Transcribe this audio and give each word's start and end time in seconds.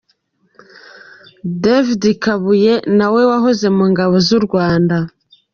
David 1.63 2.03
Kabuye 2.23 2.73
nawe 2.97 3.21
wahoze 3.29 3.67
mu 3.75 3.83
ngabo 3.91 4.15
z’u 4.27 4.39
Rwanda. 4.45 4.97